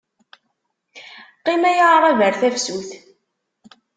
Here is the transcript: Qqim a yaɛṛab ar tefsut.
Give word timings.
Qqim 1.37 1.63
a 1.69 1.71
yaɛṛab 1.77 2.19
ar 2.27 2.33
tefsut. 2.41 2.89